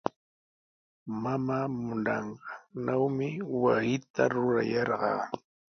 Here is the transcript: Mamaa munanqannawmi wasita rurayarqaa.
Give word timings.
Mamaa 1.23 1.65
munanqannawmi 1.79 3.29
wasita 3.63 4.23
rurayarqaa. 4.31 5.21